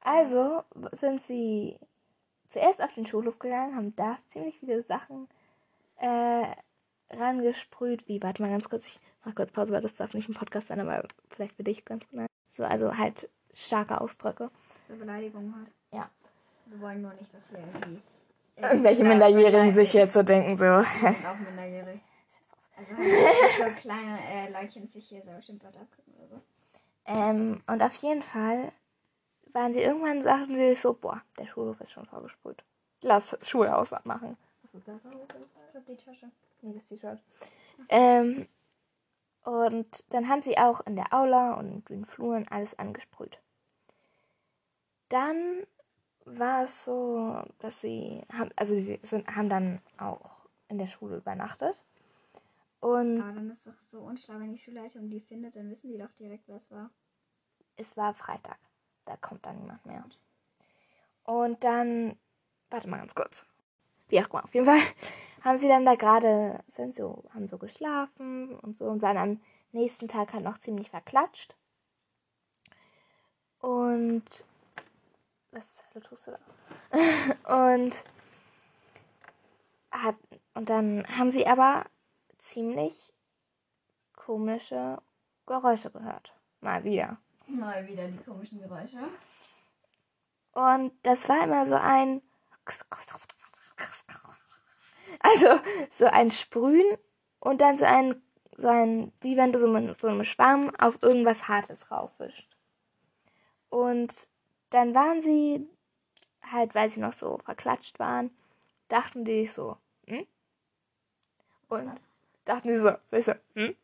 [0.00, 1.78] Also sind sie
[2.48, 5.28] zuerst auf den Schulhof gegangen, haben da ziemlich viele Sachen
[5.96, 6.46] äh,
[7.18, 10.34] rangesprüht, wie, warte mal ganz kurz, ich mach kurz Pause, weil das darf nicht im
[10.34, 12.26] Podcast sein, aber vielleicht für dich ganz genau.
[12.48, 14.50] So, also halt starke Ausdrücke.
[14.88, 15.68] So Beleidigung halt.
[15.92, 16.10] Ja.
[16.66, 18.02] Wir wollen nur nicht, dass hier irgendwie.
[18.56, 20.64] Irgendwelche Minderjährigen sich jetzt so denken, so.
[20.64, 22.00] Auch minderjährig.
[22.76, 26.42] Also halt so kleine äh, Leutchen sich hier so was abgucken oder so.
[27.06, 28.72] Ähm, und auf jeden Fall
[29.52, 32.64] waren sie irgendwann, sagten sie so, boah, der Schulhof ist schon vorgesprüht.
[33.02, 34.36] Lass Schulhaus abmachen.
[34.62, 35.00] Was ist das?
[35.04, 36.30] Ich hab die Tasche.
[36.62, 37.20] Nee, das T-Shirt.
[37.88, 38.48] Ähm,
[39.44, 43.40] und dann haben sie auch in der Aula und in den Fluren alles angesprüht.
[45.08, 45.66] Dann
[46.24, 51.16] war es so, dass sie haben, also sie sind, haben dann auch in der Schule
[51.16, 51.84] übernachtet.
[52.80, 55.98] Und Aber dann ist doch so unschlau, wenn die Schulleitung die findet, dann wissen die
[55.98, 56.90] doch direkt, wer es war.
[57.76, 58.58] es war Freitag.
[59.04, 60.04] Da kommt dann niemand mehr.
[61.24, 62.16] Und dann,
[62.70, 63.46] warte mal ganz kurz.
[64.12, 64.78] Wie auch immer, auf jeden Fall
[65.42, 69.40] haben sie dann da gerade, sind so, haben so geschlafen und so und waren am
[69.72, 71.56] nächsten Tag halt noch ziemlich verklatscht.
[73.60, 74.44] Und
[75.50, 77.64] was Hölle tust du da?
[77.78, 78.04] und
[79.90, 80.16] hat,
[80.52, 81.86] und dann haben sie aber
[82.36, 83.14] ziemlich
[84.14, 85.00] komische
[85.46, 86.34] Geräusche gehört.
[86.60, 87.16] Mal wieder.
[87.46, 89.08] Mal wieder die komischen Geräusche.
[90.52, 92.20] Und das war immer so ein.
[95.20, 95.48] Also
[95.90, 96.96] so ein Sprühen
[97.40, 98.22] und dann so ein,
[98.56, 102.46] so ein, wie wenn du so mit so einem Schwamm auf irgendwas Hartes raufwischst.
[103.68, 104.28] Und
[104.70, 105.68] dann waren sie,
[106.50, 108.30] halt, weil sie noch so verklatscht waren,
[108.88, 110.26] dachten die so, hm?
[111.68, 111.90] Und
[112.44, 113.76] dachten die so, so hm?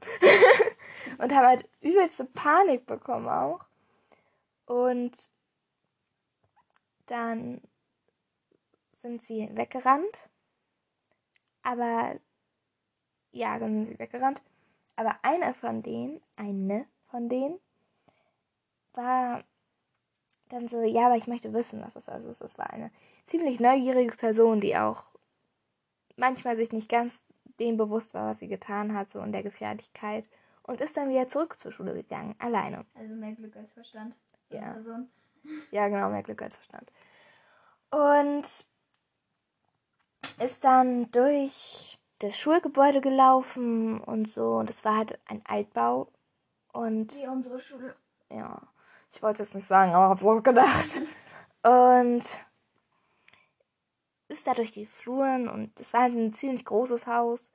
[1.19, 3.65] und haben halt übelste Panik bekommen auch.
[4.67, 5.31] Und
[7.07, 7.63] dann
[8.99, 10.29] sind sie weggerannt.
[11.63, 12.19] Aber
[13.31, 14.43] ja, dann sind sie weggerannt.
[14.97, 17.59] Aber einer von denen, eine von denen,
[18.93, 19.45] war
[20.49, 22.41] dann so, ja, aber ich möchte wissen, was das also ist.
[22.41, 22.91] Das war eine
[23.25, 25.05] ziemlich neugierige Person, die auch
[26.17, 27.23] manchmal sich nicht ganz
[27.61, 30.29] dem bewusst war, was sie getan hat, so in der Gefährlichkeit.
[30.63, 32.85] Und ist dann wieder zurück zur Schule gegangen, alleine.
[32.95, 34.15] Also mehr Glück als Verstand.
[34.51, 34.73] So Ja.
[34.73, 35.09] Person.
[35.71, 36.93] Ja, genau, mehr Glück als Verstand.
[37.91, 38.67] Und
[40.43, 44.57] ist dann durch das Schulgebäude gelaufen und so.
[44.57, 46.09] Und es war halt ein Altbau.
[46.73, 47.95] Und Wie unsere Schule.
[48.31, 48.61] ja,
[49.11, 51.03] ich wollte es nicht sagen, aber hab's auch gedacht.
[51.65, 52.23] Und
[54.29, 57.51] ist da durch die Fluren und es war halt ein ziemlich großes Haus.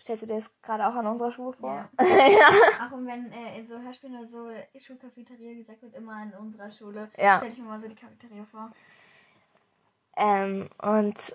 [0.00, 1.74] Stellst du dir das gerade auch an unserer Schule vor?
[1.74, 1.90] Ja.
[2.06, 2.86] ja.
[2.86, 6.70] Auch und wenn äh, in so Hörspielen oder so Schulcafeteria gesagt wird, immer in unserer
[6.70, 7.10] Schule.
[7.18, 7.36] Ja.
[7.36, 8.70] Stell ich mir mal so die Cafeteria vor.
[10.20, 11.34] Ähm, und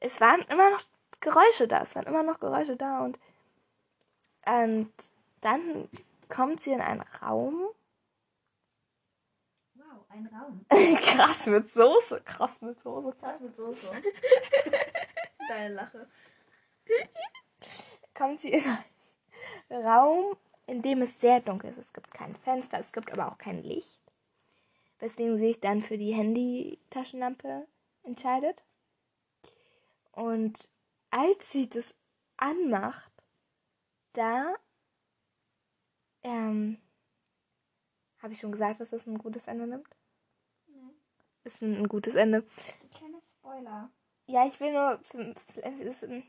[0.00, 0.82] es waren immer noch
[1.20, 1.80] Geräusche da.
[1.82, 3.04] Es waren immer noch Geräusche da.
[3.04, 3.18] Und,
[4.46, 4.92] und
[5.40, 5.88] dann
[6.28, 7.68] kommt sie in einen Raum.
[9.74, 10.66] Wow, ein Raum.
[10.96, 12.20] krass mit Soße.
[12.24, 13.14] Krass mit Soße.
[13.20, 13.92] Das mit Soße.
[15.48, 16.08] Deine Lache.
[18.12, 18.62] Kommt sie in
[19.68, 21.78] einen Raum, in dem es sehr dunkel ist.
[21.78, 24.00] Es gibt kein Fenster, es gibt aber auch kein Licht.
[24.98, 27.68] Weswegen sie sich dann für die Handy-Taschenlampe
[28.04, 28.64] entscheidet.
[30.12, 30.68] Und
[31.10, 31.94] als sie das
[32.36, 33.10] anmacht,
[34.12, 34.54] da
[36.22, 36.78] ähm,
[38.18, 39.88] habe ich schon gesagt, dass das ein gutes Ende nimmt.
[41.44, 42.38] Ist ein, ein gutes Ende.
[42.38, 43.90] Ein kleiner Spoiler.
[44.26, 44.98] Ja, ich will nur.
[45.02, 46.22] für- für- Es ist, ähm,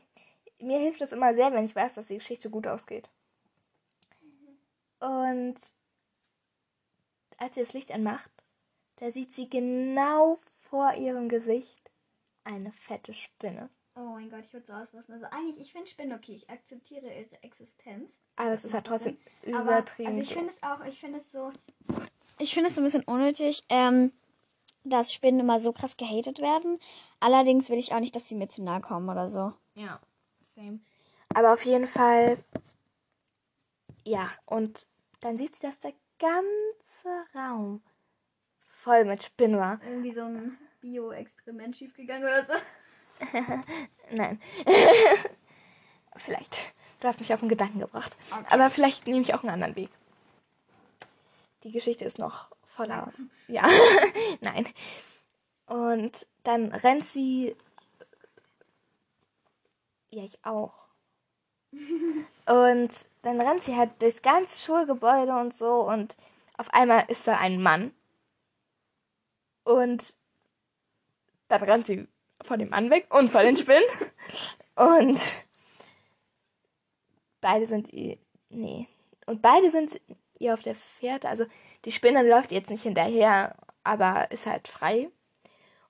[0.58, 3.08] mir hilft das immer sehr, wenn ich weiß, dass die Geschichte gut ausgeht.
[5.00, 5.54] Und
[7.38, 8.30] als sie das Licht anmacht,
[8.96, 11.90] da sieht sie genau vor ihrem Gesicht
[12.44, 13.68] eine fette Spinne.
[13.94, 15.14] Oh mein Gott, ich würde so ausrasten.
[15.14, 16.34] Also eigentlich, ich finde Spinnen okay.
[16.34, 18.12] Ich akzeptiere ihre Existenz.
[18.36, 20.10] Aber das ist halt trotzdem Aber, übertrieben.
[20.10, 21.50] also ich finde es auch, ich finde es so.
[22.38, 24.12] Ich finde es so ein bisschen unnötig, ähm,
[24.84, 26.78] dass Spinnen immer so krass gehatet werden.
[27.20, 29.54] Allerdings will ich auch nicht, dass sie mir zu nahe kommen oder so.
[29.74, 29.98] Ja,
[30.54, 30.80] same.
[31.34, 32.38] Aber auf jeden Fall,
[34.04, 34.86] ja, und
[35.20, 37.82] dann sieht sie, dass der ganze Raum
[38.86, 39.80] voll mit Spinnen war.
[39.86, 42.52] Irgendwie so ein Bio-Experiment schiefgegangen oder so.
[44.12, 44.40] Nein.
[46.16, 46.74] vielleicht.
[47.00, 48.16] Du hast mich auf einen Gedanken gebracht.
[48.32, 48.46] Okay.
[48.48, 49.90] Aber vielleicht nehme ich auch einen anderen Weg.
[51.64, 53.12] Die Geschichte ist noch voller.
[53.48, 53.66] Ja,
[54.40, 54.66] nein.
[55.66, 57.56] Und dann rennt sie.
[60.10, 60.86] Ja, ich auch.
[62.46, 66.16] Und dann rennt sie halt durchs ganze Schulgebäude und so und
[66.56, 67.92] auf einmal ist da ein Mann.
[69.66, 70.14] Und
[71.48, 72.06] dann rennt sie
[72.40, 73.82] von dem Mann weg und von den Spinnen.
[74.76, 75.42] und
[77.40, 78.16] beide sind ihr.
[78.48, 78.86] Nee.
[79.26, 80.00] Und beide sind
[80.38, 81.28] ihr auf der Fährte.
[81.28, 81.46] Also
[81.84, 85.08] die Spinne läuft jetzt nicht hinterher, aber ist halt frei.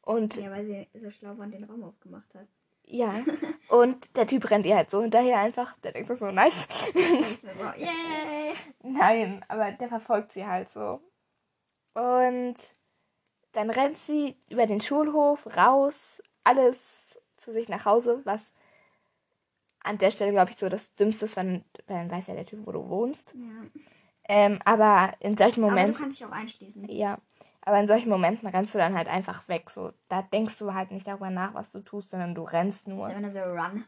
[0.00, 2.46] Und Ja, weil sie so schlau war und den Raum aufgemacht hat.
[2.86, 3.12] ja,
[3.68, 5.76] und der Typ rennt ihr halt so hinterher einfach.
[5.80, 6.92] Der denkt so, nice.
[7.76, 8.54] Yay!
[8.82, 11.02] Nein, aber der verfolgt sie halt so.
[11.92, 12.54] Und
[13.56, 18.52] dann rennt sie über den Schulhof raus, alles zu sich nach Hause, was
[19.82, 22.66] an der Stelle, glaube ich, so das Dümmste ist, wenn, dann weiß ja der Typ,
[22.66, 23.34] wo du wohnst.
[23.34, 23.68] Ja.
[24.28, 26.88] Ähm, aber in solchen Aber du Momenten, kannst dich auch einschließen.
[26.88, 27.18] ja,
[27.62, 29.70] aber in solchen Momenten rennst du dann halt einfach weg.
[29.70, 33.08] So, da denkst du halt nicht darüber nach, was du tust, sondern du rennst nur.
[33.08, 33.84] Nur so Run.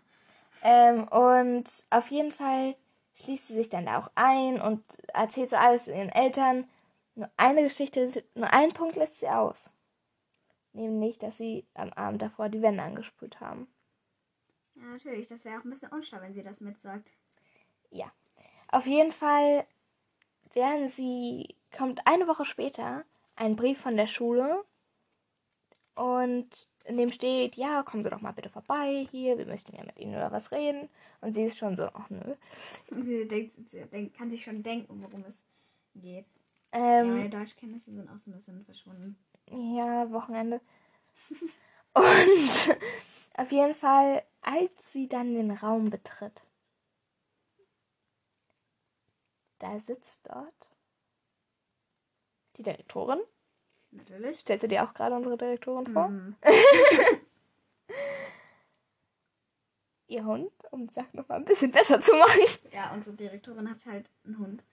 [0.63, 2.75] Ähm, und auf jeden Fall
[3.17, 6.69] schließt sie sich dann da auch ein und erzählt so alles ihren Eltern.
[7.19, 9.75] Nur eine Geschichte, nur einen Punkt lässt sie aus.
[10.73, 13.67] Nämlich, dass sie am Abend davor die Wände angesprüht haben.
[14.77, 15.27] Ja, natürlich.
[15.27, 17.11] Das wäre auch ein bisschen unschlau, wenn sie das mitsagt.
[17.91, 18.13] Ja.
[18.71, 19.67] Auf jeden Fall
[20.53, 23.05] werden sie, kommt eine Woche später
[23.35, 24.65] ein Brief von der Schule
[25.97, 29.83] und in dem steht, ja, kommen Sie doch mal bitte vorbei hier, wir möchten ja
[29.83, 30.89] mit Ihnen über was reden.
[31.21, 32.37] Und sie ist schon so, ach nö.
[33.05, 35.37] Sie, denkt, sie denkt, kann sich schon denken, worum es
[35.97, 36.27] geht.
[36.73, 39.19] Ähm, ja, Deutschkenntnisse sind auch so ein bisschen verschwunden.
[39.51, 40.61] Ja, Wochenende.
[41.95, 42.05] Und
[43.37, 46.43] auf jeden Fall, als sie dann den Raum betritt,
[49.59, 50.55] da sitzt dort
[52.57, 53.21] die Direktorin.
[53.91, 54.41] Natürlich.
[54.41, 56.09] Stellst du dir auch gerade unsere Direktorin vor?
[56.09, 56.37] Mhm.
[60.09, 62.41] Ihr Hund, um die Sache nochmal ein bisschen besser zu machen.
[62.73, 64.65] Ja, unsere Direktorin hat halt einen Hund.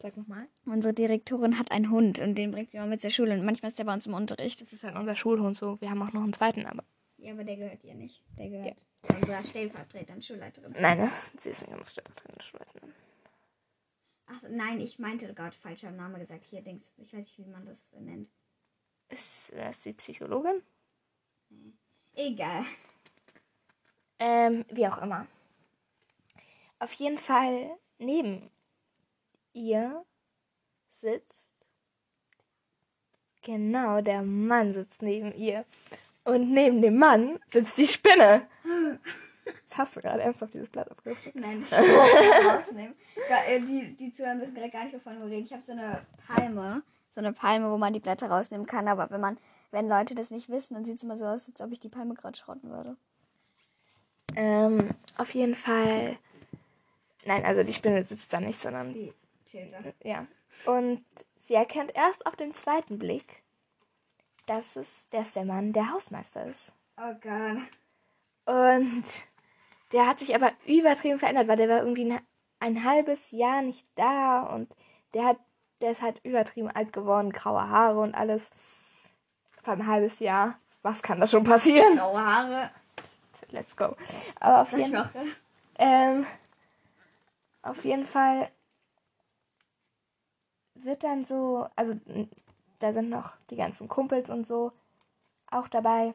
[0.00, 0.46] Sag nochmal.
[0.66, 3.70] Unsere Direktorin hat einen Hund und den bringt sie immer mit zur Schule und manchmal
[3.70, 4.60] ist der bei uns im Unterricht.
[4.60, 5.80] Das ist halt unser Schulhund so.
[5.80, 6.84] Wir haben auch noch einen zweiten, aber.
[7.18, 8.22] Ja, aber der gehört ihr nicht.
[8.36, 10.74] Der gehört zu unserer Stellvertreterin, Schulleiterin.
[10.78, 11.10] Nein, ne?
[11.36, 12.92] sie ist nicht unsere Stellvertretende Schulleiterin.
[14.26, 16.44] Achso, nein, ich meinte gerade falscher Name gesagt.
[16.44, 18.28] Hier, Dings, ich weiß nicht, wie man das nennt.
[19.08, 20.62] Ist, äh, ist sie Psychologin?
[22.14, 22.64] Egal.
[24.18, 25.26] Ähm, wie auch immer.
[26.78, 28.50] Auf jeden Fall neben
[29.52, 30.04] ihr
[30.88, 31.48] sitzt.
[33.42, 35.64] Genau, der Mann sitzt neben ihr.
[36.24, 38.46] Und neben dem Mann sitzt die Spinne.
[39.68, 41.32] Das hast du gerade ernsthaft dieses Blatt aufgerissen.
[41.34, 42.94] Nein, das muss ich rausnehmen.
[43.48, 45.46] Äh, Die, die Zuhörer wissen gerade gar nicht, wovon wir reden.
[45.46, 46.82] Ich habe so eine Palme.
[47.10, 48.86] So eine Palme, wo man die Blätter rausnehmen kann.
[48.86, 49.36] Aber wenn man,
[49.72, 51.88] wenn Leute das nicht wissen, dann sieht es immer so aus, als ob ich die
[51.88, 52.96] Palme gerade schrotten würde.
[54.36, 54.88] Ähm,
[55.18, 56.16] auf jeden Fall.
[57.24, 59.12] Nein, also die Spinne sitzt da nicht, sondern Die
[59.52, 59.78] chillt da.
[60.02, 60.26] Ja.
[60.66, 61.04] Und
[61.38, 63.42] sie erkennt erst auf den zweiten Blick,
[64.46, 66.72] dass es dass der Mann der Hausmeister ist.
[66.96, 67.58] Oh Gott.
[68.44, 69.24] Und
[69.92, 72.20] der hat sich aber übertrieben verändert, weil der war irgendwie ein,
[72.60, 74.74] ein halbes Jahr nicht da und
[75.14, 75.38] der hat,
[75.80, 78.50] der ist halt übertrieben alt geworden, graue Haare und alles.
[79.62, 80.58] Vor ein halbes Jahr.
[80.82, 81.96] Was kann da schon passieren?
[81.96, 82.70] Graue Haare.
[83.50, 83.96] Let's go.
[84.40, 85.08] Aber auf jeden,
[85.78, 86.26] ähm,
[87.62, 88.50] auf jeden Fall
[90.84, 91.94] wird dann so, also
[92.78, 94.72] da sind noch die ganzen Kumpels und so
[95.50, 96.14] auch dabei.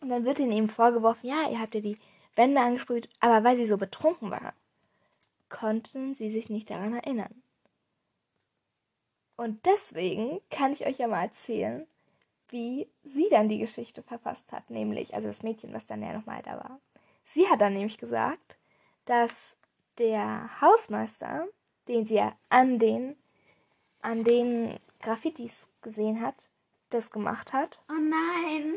[0.00, 1.98] Und dann wird ihnen eben vorgeworfen, ja, ihr habt ja die
[2.34, 4.52] Wände angesprüht, aber weil sie so betrunken waren,
[5.48, 7.42] konnten sie sich nicht daran erinnern.
[9.36, 11.86] Und deswegen kann ich euch ja mal erzählen,
[12.50, 16.42] wie sie dann die Geschichte verfasst hat, nämlich, also das Mädchen, was dann ja nochmal
[16.42, 16.80] da war.
[17.24, 18.58] Sie hat dann nämlich gesagt,
[19.06, 19.56] dass
[19.98, 21.46] der Hausmeister,
[21.88, 23.16] den sie ja an den,
[24.04, 26.48] an den Graffitis gesehen hat,
[26.90, 28.74] das gemacht hat, Oh nein.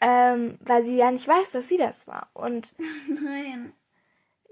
[0.00, 2.28] ähm, weil sie ja nicht weiß, dass sie das war.
[2.34, 2.74] Und
[3.08, 3.72] Nein.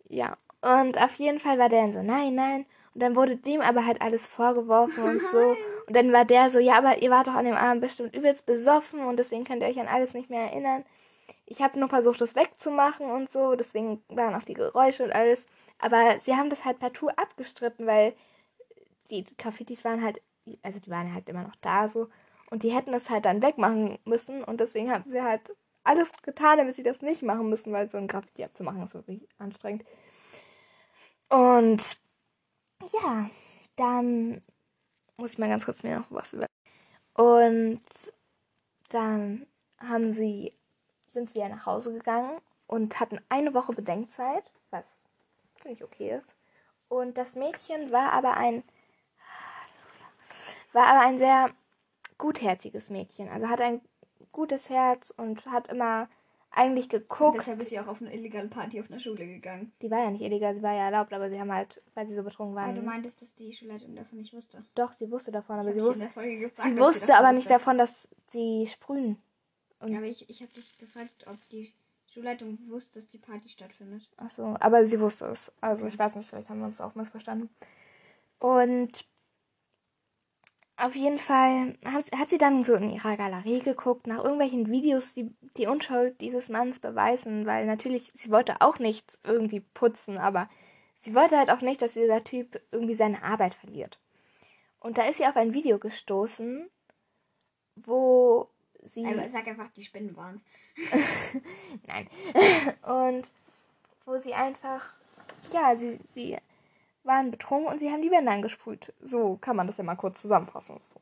[0.08, 2.66] ja, und auf jeden Fall war der dann so, nein, nein.
[2.94, 5.56] Und dann wurde dem aber halt alles vorgeworfen und so.
[5.86, 8.46] Und dann war der so, ja, aber ihr wart doch an dem Abend bestimmt übelst
[8.46, 10.84] besoffen und deswegen könnt ihr euch an alles nicht mehr erinnern.
[11.46, 15.46] Ich habe nur versucht, das wegzumachen und so, deswegen waren auch die Geräusche und alles.
[15.78, 18.14] Aber sie haben das halt partout abgestritten, weil
[19.22, 20.20] die Graffitis waren halt,
[20.62, 22.08] also die waren halt immer noch da so.
[22.50, 26.58] Und die hätten das halt dann wegmachen müssen und deswegen haben sie halt alles getan,
[26.58, 29.84] damit sie das nicht machen müssen, weil so ein Graffiti abzumachen ist wirklich anstrengend.
[31.28, 31.98] Und
[33.02, 33.30] ja,
[33.76, 34.42] dann
[35.16, 36.46] muss ich mal ganz kurz mir noch was über.
[37.14, 37.80] Und
[38.88, 39.46] dann
[39.78, 40.52] haben sie,
[41.08, 45.04] sind sie wieder nach Hause gegangen und hatten eine Woche Bedenkzeit, was
[45.56, 46.34] finde ich okay ist.
[46.88, 48.62] Und das Mädchen war aber ein
[50.72, 51.50] war aber ein sehr
[52.18, 53.28] gutherziges Mädchen.
[53.28, 53.80] Also hat ein
[54.32, 56.08] gutes Herz und hat immer
[56.50, 57.38] eigentlich geguckt.
[57.38, 59.72] Deshalb ist sie auch auf eine illegale Party auf einer Schule gegangen.
[59.82, 62.14] Die war ja nicht illegal, sie war ja erlaubt, aber sie haben halt, weil sie
[62.14, 62.76] so betrunken Aber waren.
[62.76, 64.64] du meintest, dass die Schulleitung davon nicht wusste.
[64.74, 66.28] Doch, sie wusste davon, aber sie wusste, gefragt,
[66.62, 67.34] sie wusste das aber wusste.
[67.34, 69.18] nicht davon, dass sie sprühen.
[69.84, 71.72] Ja, aber ich, ich habe dich gefragt, ob die
[72.12, 74.08] Schulleitung wusste, dass die Party stattfindet.
[74.16, 75.52] Ach so, aber sie wusste es.
[75.60, 77.50] Also ich weiß nicht, vielleicht haben wir uns auch missverstanden.
[78.38, 79.04] Und
[80.76, 85.30] auf jeden Fall hat, sie dann so in ihrer Galerie geguckt nach irgendwelchen Videos, die
[85.56, 90.48] die Unschuld dieses Manns beweisen, weil natürlich, sie wollte auch nichts irgendwie putzen, aber
[90.96, 94.00] sie wollte halt auch nicht, dass dieser Typ irgendwie seine Arbeit verliert.
[94.80, 96.68] Und da ist sie auf ein Video gestoßen,
[97.76, 98.50] wo
[98.82, 99.06] sie...
[99.06, 100.44] Aber sag einfach, die Spinnen waren's.
[101.86, 102.08] Nein.
[102.82, 103.30] Und
[104.04, 104.92] wo sie einfach,
[105.52, 106.36] ja, sie, sie
[107.04, 108.92] waren betrunken und sie haben die Wände angesprüht.
[109.00, 110.80] So kann man das ja mal kurz zusammenfassen.
[110.80, 111.00] So.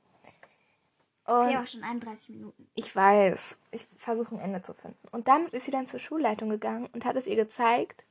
[1.32, 2.68] Und Ja, auch schon 31 Minuten.
[2.74, 4.98] ich weiß, ich versuche ein Ende zu finden.
[5.12, 8.04] Und damit ist sie dann zur Schulleitung gegangen und hat es ihr gezeigt.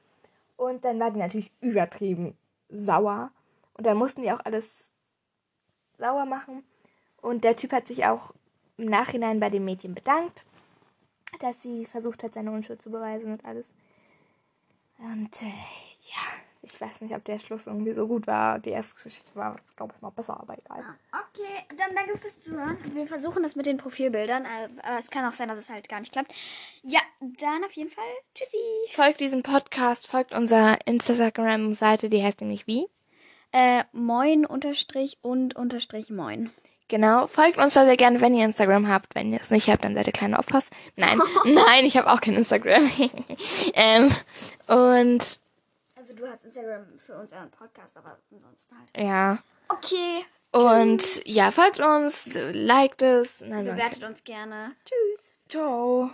[0.56, 2.38] Und dann war die natürlich übertrieben
[2.70, 3.32] sauer.
[3.74, 4.92] Und dann mussten die auch alles
[5.98, 6.64] sauer machen.
[7.22, 8.34] Und der Typ hat sich auch
[8.78, 10.46] im Nachhinein bei dem Mädchen bedankt,
[11.40, 13.74] dass sie versucht hat, seine Unschuld zu beweisen und alles.
[15.00, 15.52] Und äh,
[16.64, 18.60] ich weiß nicht, ob der Schluss irgendwie so gut war.
[18.60, 20.84] Die erste Geschichte war, glaube ich, mal besser, aber egal.
[21.12, 22.78] Okay, dann danke fürs Zuhören.
[22.94, 25.90] Wir versuchen das mit den Profilbildern, äh, aber es kann auch sein, dass es halt
[25.90, 26.34] gar nicht klappt.
[26.84, 28.04] Ja, dann auf jeden Fall.
[28.36, 28.58] Tschüssi.
[28.94, 32.88] Folgt diesem Podcast, folgt unserer Instagram-Seite, die heißt nämlich wie?
[33.52, 36.52] Äh, moin unterstrich und unterstrich moin.
[36.88, 39.16] Genau, folgt uns da sehr gerne, wenn ihr Instagram habt.
[39.16, 40.70] Wenn ihr es nicht habt, dann seid ihr kleine Opfers.
[40.96, 42.84] Nein, nein, ich habe auch kein Instagram.
[43.74, 44.12] ähm,
[44.68, 45.40] und
[46.12, 48.98] Also du hast Instagram für unseren Podcast, aber ansonsten halt.
[48.98, 49.38] ja.
[49.70, 50.26] Okay.
[50.52, 53.40] Und ja, folgt uns, liked es.
[53.40, 54.76] Nein, Bewertet uns gerne.
[54.84, 55.32] Tschüss.
[55.48, 56.12] Ciao.